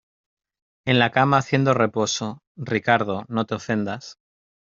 en 0.87 0.97
la 0.97 1.11
cama 1.11 1.37
haciendo 1.37 1.75
reposo. 1.75 2.39
Ricardo, 2.57 3.25
no 3.29 3.45
te 3.45 3.53
ofendas 3.53 4.17